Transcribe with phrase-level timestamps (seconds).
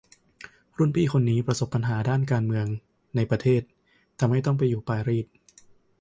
[0.77, 2.67] รุ่นพี่คนนี้ประสบปัญหาด้านการเมือง
[3.15, 3.61] ในประเทศ
[4.19, 5.25] ทำให้ต้องไปอยู่ปารีส